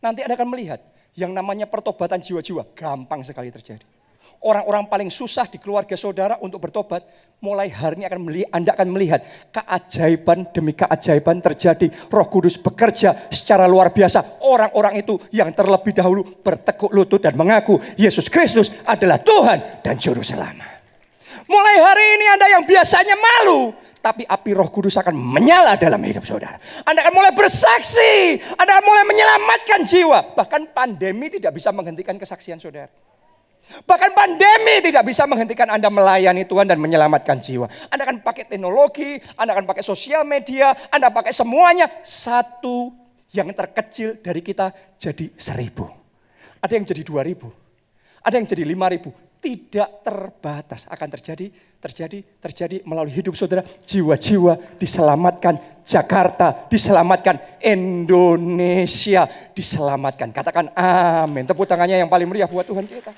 [0.05, 0.85] Nanti Anda akan melihat,
[1.17, 3.94] yang namanya pertobatan jiwa-jiwa gampang sekali terjadi
[4.43, 7.05] orang-orang paling susah di keluarga saudara untuk bertobat,
[7.39, 9.21] mulai hari ini akan melihat, Anda akan melihat
[9.53, 11.87] keajaiban demi keajaiban terjadi.
[12.09, 14.41] Roh Kudus bekerja secara luar biasa.
[14.43, 20.25] Orang-orang itu yang terlebih dahulu bertekuk lutut dan mengaku Yesus Kristus adalah Tuhan dan Juru
[20.25, 20.81] Selamat.
[21.45, 23.69] Mulai hari ini Anda yang biasanya malu,
[24.05, 26.61] tapi api roh kudus akan menyala dalam hidup saudara.
[26.85, 30.37] Anda akan mulai bersaksi, Anda akan mulai menyelamatkan jiwa.
[30.37, 32.89] Bahkan pandemi tidak bisa menghentikan kesaksian saudara.
[33.65, 37.67] Bahkan pandemi tidak bisa menghentikan Anda melayani Tuhan dan menyelamatkan jiwa.
[37.91, 41.89] Anda akan pakai teknologi, Anda akan pakai sosial media, Anda pakai semuanya.
[42.05, 42.93] Satu
[43.35, 45.91] yang terkecil dari kita jadi seribu.
[46.63, 47.51] Ada yang jadi dua ribu.
[48.23, 49.11] Ada yang jadi lima ribu.
[49.45, 53.61] tidak terbatas akan terjadi, terjadi, terjadi melalui hidup saudara.
[53.61, 60.33] Jiwa-jiwa diselamatkan, Jakarta diselamatkan, Indonesia diselamatkan.
[60.33, 61.45] Katakan amin.
[61.45, 63.13] Tepuk tangannya yang paling meriah buat Tuhan kita.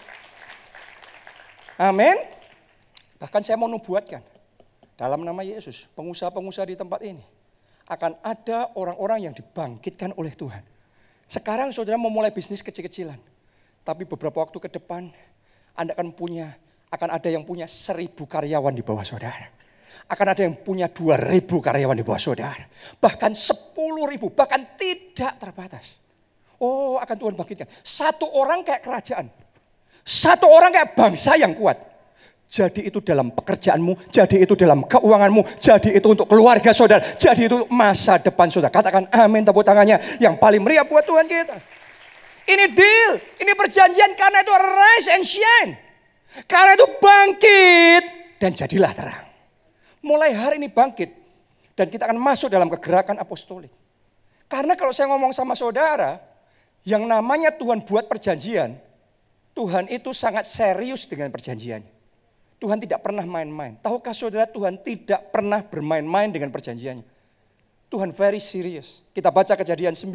[1.78, 2.18] Amin.
[3.22, 4.22] Bahkan saya mau nubuatkan
[4.98, 7.22] dalam nama Yesus, pengusaha-pengusaha di tempat ini
[7.88, 10.62] akan ada orang-orang yang dibangkitkan oleh Tuhan.
[11.30, 13.18] Sekarang saudara mau mulai bisnis kecil-kecilan.
[13.86, 15.08] Tapi beberapa waktu ke depan
[15.78, 16.58] anda akan punya,
[16.92, 19.48] akan ada yang punya seribu karyawan di bawah saudara.
[20.08, 22.68] Akan ada yang punya dua ribu karyawan di bawah saudara.
[23.00, 26.00] Bahkan sepuluh ribu, bahkan tidak terbatas.
[26.58, 27.70] Oh akan Tuhan bangkitkan.
[27.86, 29.30] Satu orang kayak kerajaan.
[30.08, 31.84] Satu orang kayak bangsa yang kuat.
[32.48, 37.68] Jadi itu dalam pekerjaanmu, jadi itu dalam keuanganmu, jadi itu untuk keluarga saudara, jadi itu
[37.68, 38.72] masa depan saudara.
[38.72, 41.60] Katakan amin tepuk tangannya yang paling meriah buat Tuhan kita.
[42.48, 45.72] Ini deal, ini perjanjian karena itu rise and shine.
[46.48, 48.04] Karena itu bangkit
[48.40, 49.28] dan jadilah terang.
[50.00, 51.12] Mulai hari ini bangkit
[51.76, 53.76] dan kita akan masuk dalam kegerakan apostolik.
[54.48, 56.24] Karena kalau saya ngomong sama saudara,
[56.88, 58.87] yang namanya Tuhan buat perjanjian,
[59.58, 61.90] Tuhan itu sangat serius dengan perjanjiannya.
[62.62, 63.74] Tuhan tidak pernah main-main.
[63.82, 67.02] Tahukah saudara Tuhan tidak pernah bermain-main dengan perjanjiannya.
[67.90, 69.02] Tuhan very serious.
[69.18, 70.14] Kita baca kejadian 9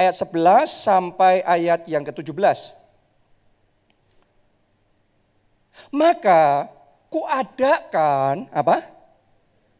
[0.00, 2.72] ayat 11 sampai ayat yang ke-17.
[5.92, 6.72] Maka
[7.12, 8.88] kuadakan apa?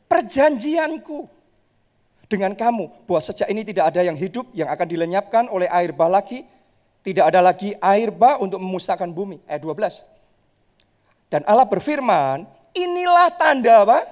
[0.05, 1.33] Perjanjianku
[2.29, 6.11] dengan kamu bahwa sejak ini tidak ada yang hidup yang akan dilenyapkan oleh air bah
[6.11, 6.45] lagi,
[7.05, 9.45] tidak ada lagi air bah untuk memusnahkan bumi.
[9.45, 10.01] Ayat 12.
[11.29, 14.09] Dan Allah berfirman, inilah tanda apa?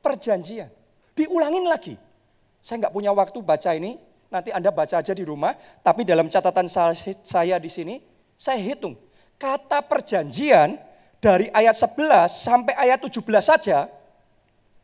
[0.00, 0.70] Perjanjian.
[1.18, 1.98] Diulangin lagi.
[2.62, 5.54] Saya nggak punya waktu baca ini, Nanti Anda baca aja di rumah,
[5.86, 6.66] tapi dalam catatan
[7.22, 8.02] saya di sini,
[8.34, 8.98] saya hitung.
[9.38, 10.80] Kata perjanjian
[11.22, 13.86] dari ayat 11 sampai ayat 17 saja,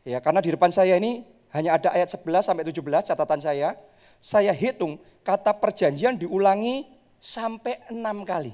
[0.07, 3.75] ya karena di depan saya ini hanya ada ayat 11 sampai 17 catatan saya,
[4.23, 4.95] saya hitung
[5.27, 6.87] kata perjanjian diulangi
[7.23, 8.51] sampai enam kali.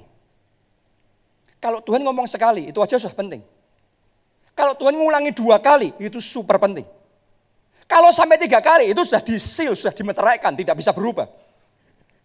[1.58, 3.42] Kalau Tuhan ngomong sekali, itu aja sudah penting.
[4.54, 6.86] Kalau Tuhan ngulangi dua kali, itu super penting.
[7.90, 11.26] Kalau sampai tiga kali itu sudah disil, sudah dimeteraikan, tidak bisa berubah.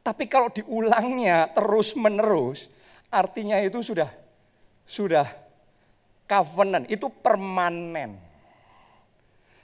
[0.05, 2.69] Tapi kalau diulangnya terus menerus,
[3.09, 4.13] artinya itu sudah
[4.85, 5.25] sudah
[6.29, 8.21] covenant, itu permanen.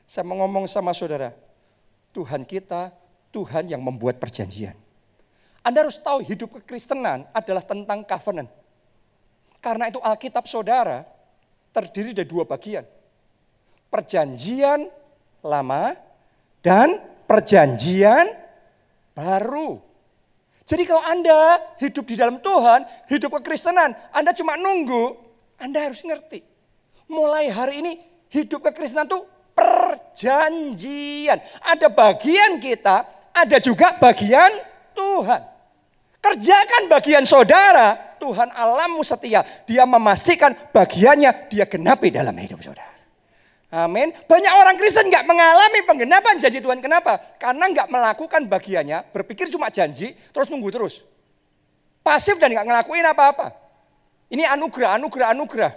[0.09, 1.37] Saya mau ngomong sama saudara,
[2.09, 2.89] Tuhan kita,
[3.29, 4.80] Tuhan yang membuat perjanjian.
[5.61, 8.49] Anda harus tahu hidup kekristenan adalah tentang covenant.
[9.61, 11.05] Karena itu Alkitab saudara
[11.69, 12.81] terdiri dari dua bagian.
[13.93, 14.89] Perjanjian
[15.45, 15.93] lama
[16.65, 16.97] dan
[17.29, 18.25] perjanjian
[19.13, 19.77] baru.
[20.65, 25.13] Jadi kalau Anda hidup di dalam Tuhan, hidup kekristenan, Anda cuma nunggu,
[25.61, 26.41] Anda harus ngerti.
[27.11, 27.93] Mulai hari ini
[28.33, 29.19] hidup kekristenan itu
[29.53, 31.37] perjanjian.
[31.59, 33.03] Ada bagian kita,
[33.35, 34.49] ada juga bagian
[34.95, 35.50] Tuhan.
[36.21, 39.41] Kerjakan bagian saudara, Tuhan alammu setia.
[39.65, 42.93] Dia memastikan bagiannya dia genapi dalam hidup saudara.
[43.73, 44.13] Amin.
[44.29, 46.77] Banyak orang Kristen nggak mengalami penggenapan janji Tuhan.
[46.77, 47.17] Kenapa?
[47.41, 51.01] Karena nggak melakukan bagiannya, berpikir cuma janji, terus nunggu terus.
[52.05, 53.57] Pasif dan nggak ngelakuin apa-apa.
[54.29, 55.71] Ini anugerah, anugerah, anugerah.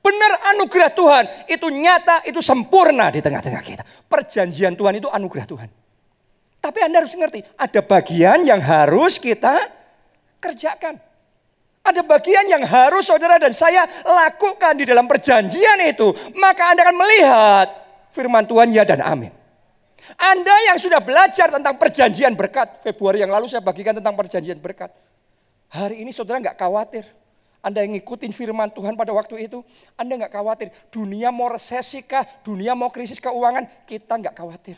[0.00, 3.84] Benar anugerah Tuhan, itu nyata, itu sempurna di tengah-tengah kita.
[4.08, 5.68] Perjanjian Tuhan itu anugerah Tuhan.
[6.60, 9.79] Tapi Anda harus ngerti, ada bagian yang harus kita
[10.40, 10.98] kerjakan.
[11.80, 16.12] Ada bagian yang harus saudara dan saya lakukan di dalam perjanjian itu.
[16.36, 17.68] Maka Anda akan melihat
[18.12, 19.32] firman Tuhan ya dan amin.
[20.20, 22.84] Anda yang sudah belajar tentang perjanjian berkat.
[22.84, 24.92] Februari yang lalu saya bagikan tentang perjanjian berkat.
[25.72, 27.06] Hari ini saudara nggak khawatir.
[27.60, 29.60] Anda yang ngikutin firman Tuhan pada waktu itu,
[29.96, 30.68] Anda nggak khawatir.
[30.88, 34.76] Dunia mau resesi kah, dunia mau krisis keuangan, kita nggak khawatir.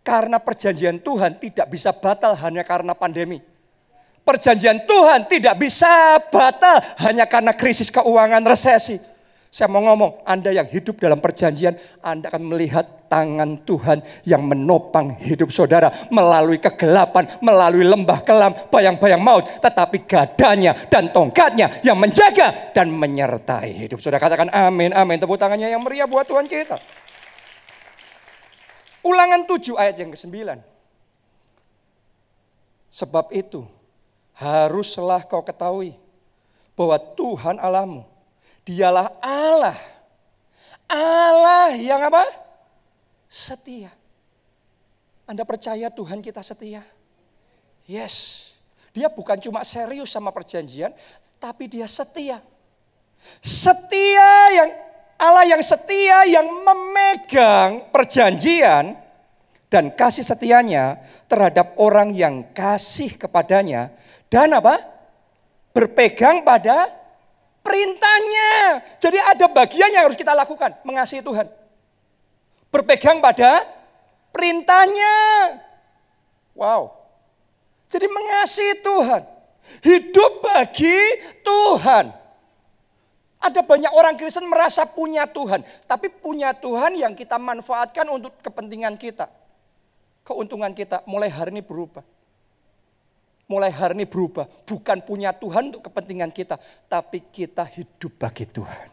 [0.00, 3.55] Karena perjanjian Tuhan tidak bisa batal hanya karena pandemi
[4.26, 8.98] perjanjian Tuhan tidak bisa batal hanya karena krisis keuangan resesi.
[9.46, 15.16] Saya mau ngomong, Anda yang hidup dalam perjanjian, Anda akan melihat tangan Tuhan yang menopang
[15.16, 19.48] hidup saudara melalui kegelapan, melalui lembah kelam, bayang-bayang maut.
[19.64, 24.20] Tetapi gadanya dan tongkatnya yang menjaga dan menyertai hidup saudara.
[24.20, 25.16] Katakan amin, amin.
[25.16, 26.76] Tepuk tangannya yang meriah buat Tuhan kita.
[29.06, 30.36] Ulangan 7 ayat yang ke-9.
[32.92, 33.64] Sebab itu,
[34.36, 35.96] haruslah kau ketahui
[36.76, 38.04] bahwa Tuhan Allahmu,
[38.68, 39.78] dialah Allah.
[40.86, 42.28] Allah yang apa?
[43.26, 43.90] Setia.
[45.26, 46.86] Anda percaya Tuhan kita setia?
[47.88, 48.46] Yes.
[48.94, 50.94] Dia bukan cuma serius sama perjanjian,
[51.42, 52.38] tapi dia setia.
[53.42, 54.70] Setia yang
[55.16, 58.94] Allah yang setia yang memegang perjanjian
[59.66, 63.90] dan kasih setianya terhadap orang yang kasih kepadanya
[64.36, 64.84] dan apa?
[65.72, 66.92] Berpegang pada
[67.64, 68.84] perintahnya.
[69.00, 71.48] Jadi ada bagian yang harus kita lakukan, mengasihi Tuhan.
[72.68, 73.64] Berpegang pada
[74.36, 75.16] perintahnya.
[76.52, 76.92] Wow.
[77.88, 79.24] Jadi mengasihi Tuhan.
[79.80, 81.00] Hidup bagi
[81.40, 82.12] Tuhan.
[83.40, 85.64] Ada banyak orang Kristen merasa punya Tuhan.
[85.88, 89.32] Tapi punya Tuhan yang kita manfaatkan untuk kepentingan kita
[90.26, 92.02] keuntungan kita mulai hari ini berubah.
[93.46, 94.50] Mulai hari ini berubah.
[94.66, 96.58] Bukan punya Tuhan untuk kepentingan kita.
[96.90, 98.90] Tapi kita hidup bagi Tuhan.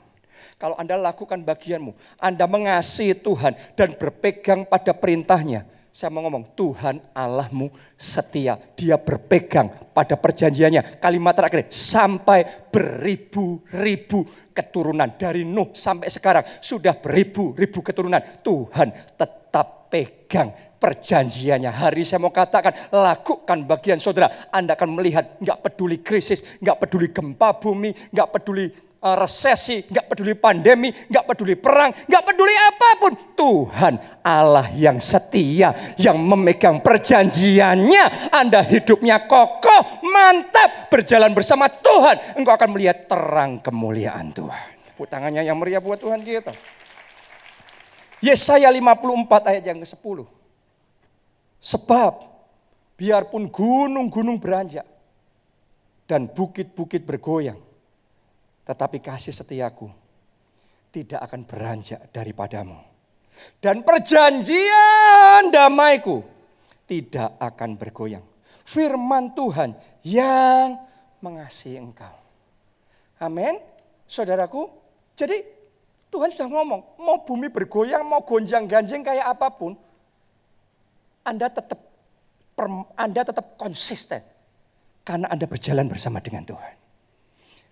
[0.61, 2.21] Kalau Anda lakukan bagianmu.
[2.21, 5.65] Anda mengasihi Tuhan dan berpegang pada perintahnya.
[5.93, 7.69] Saya mau ngomong, Tuhan Allahmu
[8.01, 8.57] setia.
[8.73, 10.97] Dia berpegang pada perjanjiannya.
[10.97, 14.25] Kalimat terakhir, sampai beribu-ribu
[14.57, 15.13] keturunan.
[15.13, 18.21] Dari Nuh sampai sekarang sudah beribu-ribu keturunan.
[18.41, 21.71] Tuhan tetap pegang perjanjiannya.
[21.71, 24.51] Hari saya mau katakan, lakukan bagian saudara.
[24.51, 28.67] Anda akan melihat nggak peduli krisis, nggak peduli gempa bumi, nggak peduli
[28.99, 33.13] uh, resesi, nggak peduli pandemi, nggak peduli perang, nggak peduli apa pun.
[33.31, 38.35] Tuhan Allah yang setia, yang memegang perjanjiannya.
[38.35, 42.35] Anda hidupnya kokoh, mantap, berjalan bersama Tuhan.
[42.35, 44.67] Engkau akan melihat terang kemuliaan Tuhan.
[44.91, 46.51] Tepuk tangannya yang meriah buat Tuhan kita.
[48.23, 50.42] Yesaya 54 ayat yang ke-10.
[51.63, 52.13] Sebab
[52.99, 54.83] biarpun gunung-gunung beranjak
[56.03, 57.55] dan bukit-bukit bergoyang,
[58.67, 59.87] tetapi kasih setiaku
[60.91, 62.75] tidak akan beranjak daripadamu.
[63.63, 66.21] Dan perjanjian damaiku
[66.83, 68.23] tidak akan bergoyang.
[68.67, 70.79] Firman Tuhan yang
[71.23, 72.15] mengasihi engkau.
[73.23, 73.59] Amin.
[74.03, 74.67] Saudaraku,
[75.15, 75.43] jadi
[76.11, 79.79] Tuhan sudah ngomong, mau bumi bergoyang, mau gonjang-ganjing kayak apa pun,
[81.23, 81.79] anda tetap
[82.93, 84.21] Anda tetap konsisten
[85.01, 86.75] karena Anda berjalan bersama dengan Tuhan.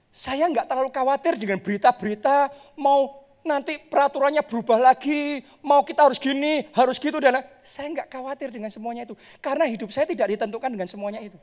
[0.09, 2.49] Saya nggak terlalu khawatir dengan berita-berita
[2.81, 8.49] mau nanti peraturannya berubah lagi, mau kita harus gini, harus gitu dan saya nggak khawatir
[8.49, 11.37] dengan semuanya itu karena hidup saya tidak ditentukan dengan semuanya itu.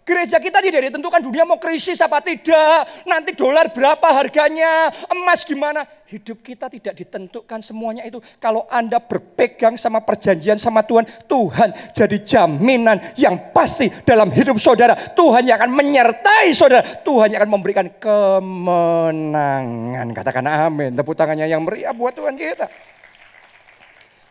[0.00, 3.04] Gereja kita tidak ditentukan dunia mau krisis apa tidak.
[3.04, 5.84] Nanti dolar berapa harganya, emas gimana.
[6.10, 8.18] Hidup kita tidak ditentukan semuanya itu.
[8.42, 14.98] Kalau Anda berpegang sama perjanjian sama Tuhan, Tuhan jadi jaminan yang pasti dalam hidup saudara.
[15.14, 16.82] Tuhan yang akan menyertai saudara.
[17.06, 20.10] Tuhan yang akan memberikan kemenangan.
[20.10, 20.98] Katakan amin.
[20.98, 22.66] Tepuk tangannya yang meriah buat Tuhan kita.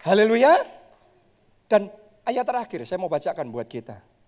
[0.03, 0.59] Haleluya.
[1.71, 1.87] Dan
[2.27, 4.18] ayat terakhir saya mau bacakan buat kita.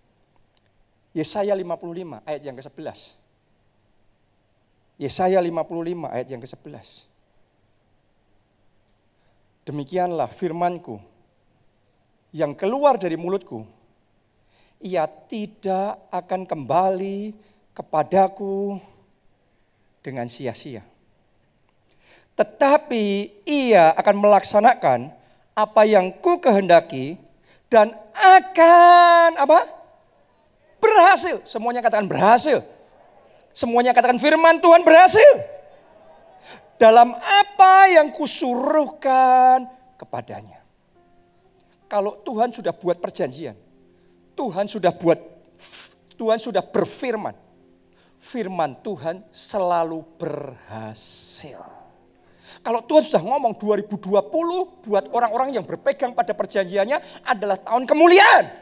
[1.12, 2.98] Yesaya 55 ayat yang ke-11.
[4.96, 6.88] Yesaya 55 ayat yang ke-11.
[9.62, 10.98] Demikianlah firmanku
[12.32, 13.62] yang keluar dari mulutku.
[14.82, 17.30] Ia tidak akan kembali
[17.76, 18.80] kepadaku
[20.02, 20.82] dengan sia-sia.
[22.34, 23.04] Tetapi
[23.46, 25.00] ia akan melaksanakan
[25.52, 27.20] apa yang ku kehendaki
[27.68, 29.81] dan akan apa?
[30.82, 31.38] Berhasil.
[31.46, 32.66] Semuanya katakan berhasil.
[33.54, 35.32] Semuanya katakan firman Tuhan berhasil.
[36.74, 40.58] Dalam apa yang kusuruhkan kepadanya.
[41.86, 43.54] Kalau Tuhan sudah buat perjanjian.
[44.32, 45.20] Tuhan sudah buat,
[46.18, 47.36] Tuhan sudah berfirman.
[48.18, 51.60] Firman Tuhan selalu berhasil.
[52.62, 58.61] Kalau Tuhan sudah ngomong 2020 buat orang-orang yang berpegang pada perjanjiannya adalah tahun kemuliaan.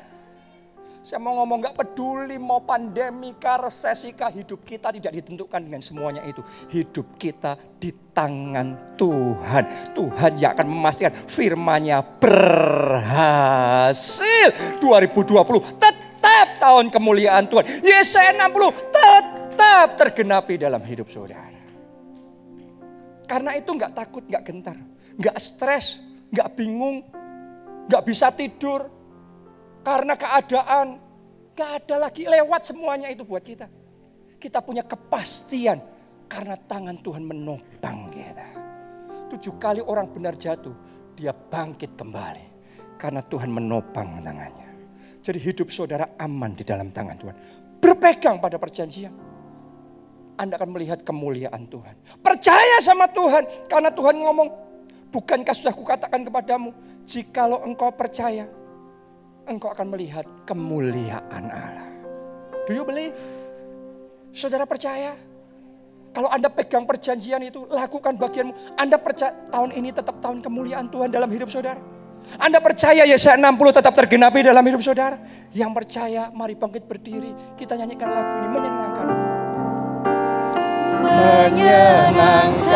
[1.00, 5.80] Saya mau ngomong gak peduli mau pandemi kah, resesi kah, hidup kita tidak ditentukan dengan
[5.80, 6.44] semuanya itu.
[6.68, 9.96] Hidup kita di tangan Tuhan.
[9.96, 13.16] Tuhan yang akan memastikan firmanya berhasil.
[14.76, 17.80] 2020 tetap tahun kemuliaan Tuhan.
[17.80, 21.48] Yesaya 60 tetap tergenapi dalam hidup saudara.
[23.24, 24.76] Karena itu gak takut, gak gentar.
[25.16, 25.96] Gak stres,
[26.28, 27.08] gak bingung,
[27.88, 28.99] gak bisa tidur,
[29.80, 31.00] karena keadaan
[31.56, 33.68] gak ada lagi lewat semuanya itu buat kita.
[34.40, 35.80] Kita punya kepastian
[36.28, 38.46] karena tangan Tuhan menopang kita.
[39.30, 40.72] Tujuh kali orang benar jatuh,
[41.12, 42.46] dia bangkit kembali.
[42.96, 44.68] Karena Tuhan menopang tangannya.
[45.20, 47.36] Jadi hidup saudara aman di dalam tangan Tuhan.
[47.80, 49.12] Berpegang pada perjanjian.
[50.40, 52.20] Anda akan melihat kemuliaan Tuhan.
[52.24, 53.68] Percaya sama Tuhan.
[53.68, 54.48] Karena Tuhan ngomong,
[55.12, 56.72] bukankah sudah kukatakan kepadamu,
[57.04, 58.48] jikalau engkau percaya,
[59.50, 61.90] engkau akan melihat kemuliaan Allah.
[62.70, 63.18] Do you believe?
[64.30, 65.18] Saudara percaya?
[66.14, 68.78] Kalau Anda pegang perjanjian itu, lakukan bagianmu.
[68.78, 71.82] Anda percaya tahun ini tetap tahun kemuliaan Tuhan dalam hidup saudara.
[72.38, 75.18] Anda percaya Yesaya 60 tetap tergenapi dalam hidup saudara.
[75.50, 77.34] Yang percaya, mari bangkit berdiri.
[77.58, 79.06] Kita nyanyikan lagu ini menyenangkan.
[81.02, 82.69] Menyenangkanmu.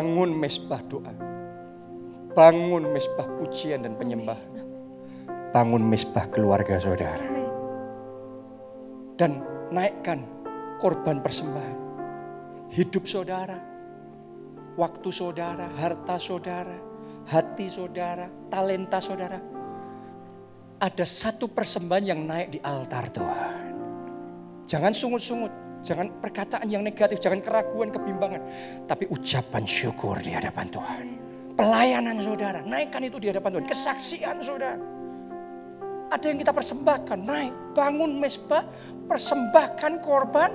[0.00, 1.12] Bangun mesbah doa.
[2.32, 4.64] Bangun mesbah pujian dan penyembahan.
[5.52, 7.20] Bangun mesbah keluarga saudara.
[9.20, 10.24] Dan naikkan
[10.80, 11.76] korban persembahan.
[12.72, 13.60] Hidup saudara,
[14.80, 16.80] waktu saudara, harta saudara,
[17.28, 19.36] hati saudara, talenta saudara.
[20.80, 23.76] Ada satu persembahan yang naik di altar Tuhan.
[24.64, 28.42] Jangan sungut-sungut, jangan perkataan yang negatif, jangan keraguan, kebimbangan.
[28.84, 31.04] Tapi ucapan syukur di hadapan Tuhan.
[31.56, 33.66] Pelayanan saudara, naikkan itu di hadapan Tuhan.
[33.68, 34.80] Kesaksian saudara.
[36.10, 37.52] Ada yang kita persembahkan, naik.
[37.76, 38.66] Bangun mesbah,
[39.06, 40.50] persembahkan korban.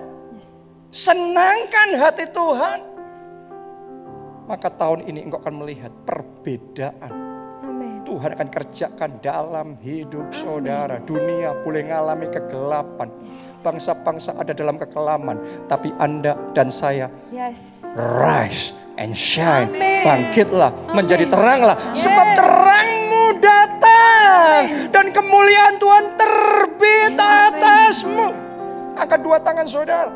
[0.92, 2.80] Senangkan hati Tuhan.
[4.46, 7.25] Maka tahun ini engkau akan melihat perbedaan
[8.16, 11.04] Tuhan akan kerjakan dalam hidup saudara.
[11.04, 13.12] Dunia boleh mengalami kegelapan.
[13.60, 15.68] Bangsa-bangsa ada dalam kekelaman.
[15.68, 17.84] Tapi Anda dan saya yes.
[18.00, 19.68] rise and shine.
[19.68, 20.08] Amen.
[20.08, 20.96] Bangkitlah, Amen.
[20.96, 21.76] menjadi teranglah.
[21.92, 22.08] Yes.
[22.08, 24.64] Sebab terangmu datang.
[24.64, 24.96] Yes.
[24.96, 27.20] Dan kemuliaan Tuhan terbit yes.
[27.20, 28.28] atasmu.
[28.96, 30.16] Angkat dua tangan saudara.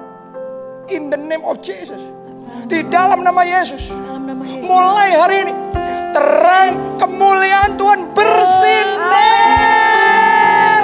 [0.87, 1.99] In the name of Jesus.
[2.71, 3.91] Di dalam nama Yesus.
[3.91, 4.71] Dalam nama Yesus.
[4.71, 5.53] Mulai hari ini
[6.09, 9.21] terang kemuliaan Tuhan bersinar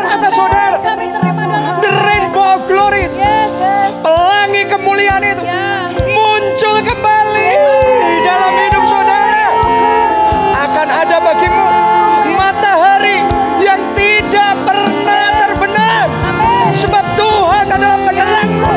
[0.06, 0.78] atas saudara.
[1.82, 3.10] The rainbow of glory.
[4.06, 5.42] Pelangi kemuliaan itu
[6.14, 7.52] muncul kembali
[8.22, 9.50] dalam hidup saudara.
[10.56, 11.66] Akan ada bagimu
[12.38, 13.26] matahari
[13.62, 16.08] yang tidak pernah terbenam.
[16.76, 18.74] Sebab Tuhan adalah penerangmu.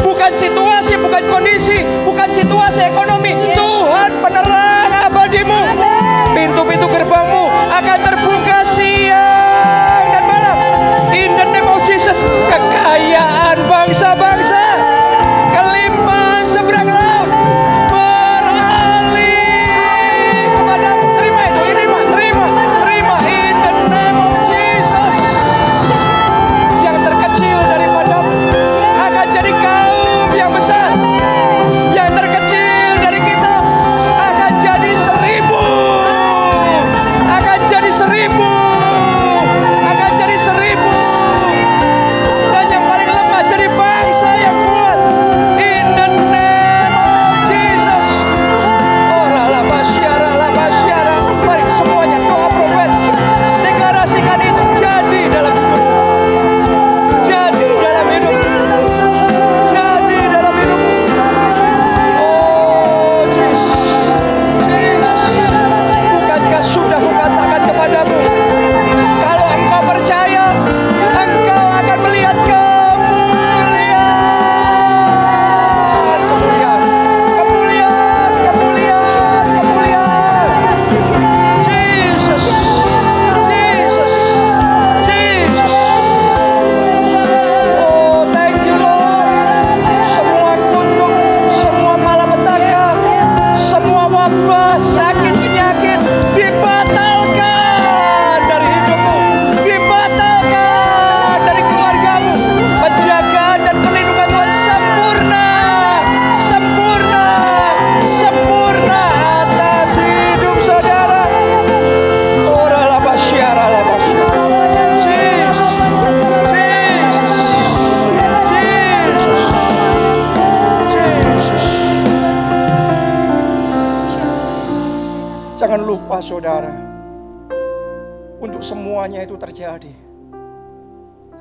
[0.00, 3.36] Bukan situasi, bukan kondisi, bukan situasi ekonomi.
[3.52, 4.57] Tuhan penerang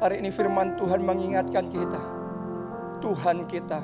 [0.07, 1.99] Hari ini firman Tuhan mengingatkan kita.
[3.03, 3.83] Tuhan kita.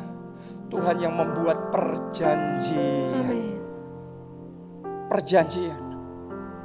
[0.72, 3.28] Tuhan yang membuat perjanjian.
[3.28, 3.60] Amin.
[5.12, 5.84] Perjanjian.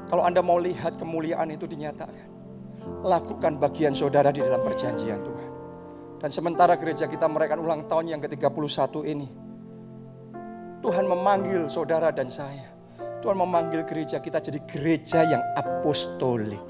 [0.07, 2.31] Kalau Anda mau lihat kemuliaan itu dinyatakan.
[3.03, 5.51] Lakukan bagian saudara di dalam perjanjian Tuhan.
[6.23, 9.27] Dan sementara gereja kita merayakan ulang tahun yang ke-31 ini.
[10.87, 12.71] Tuhan memanggil saudara dan saya.
[13.27, 16.63] Tuhan memanggil gereja kita jadi gereja yang apostolik.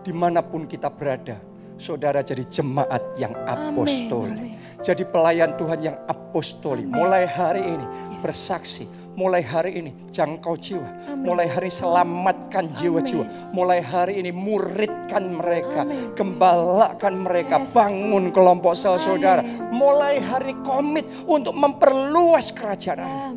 [0.00, 1.51] Di mana pun kita berada,
[1.82, 4.54] saudara jadi jemaat yang apostolik.
[4.82, 6.86] Jadi pelayan Tuhan yang apostolik.
[6.86, 7.86] Mulai hari ini
[8.22, 8.86] bersaksi,
[9.18, 15.86] mulai hari ini jangkau jiwa, mulai hari ini selamatkan jiwa-jiwa, mulai hari ini muridkan mereka,
[16.14, 23.02] gembalakan mereka, bangun kelompok sel saudara, mulai hari komit untuk memperluas kerajaan.
[23.02, 23.34] Tuhan.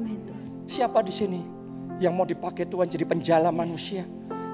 [0.66, 1.40] Siapa di sini
[2.02, 4.02] yang mau dipakai Tuhan jadi penjala manusia?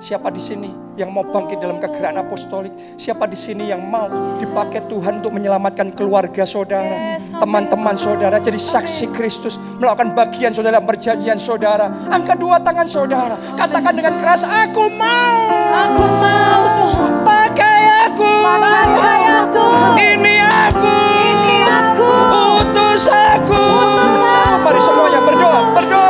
[0.01, 0.65] Siapa di sini
[0.97, 2.73] yang mau bangkit dalam kegerakan apostolik?
[2.97, 4.09] Siapa di sini yang mau
[4.41, 11.37] dipakai Tuhan untuk menyelamatkan keluarga saudara, teman-teman saudara, jadi saksi Kristus, melakukan bagian saudara perjanjian
[11.37, 11.85] saudara.
[12.09, 15.37] Angkat dua tangan saudara, katakan dengan keras, aku mau.
[15.69, 17.13] Aku mau Tuhan.
[17.21, 18.31] Pakai aku.
[18.41, 19.65] Pakai aku.
[20.01, 20.95] Ini aku.
[21.13, 22.09] Ini aku.
[22.57, 23.53] Utus aku.
[23.53, 24.65] Utus aku.
[24.65, 26.09] Mari semuanya berdoa, berdoa,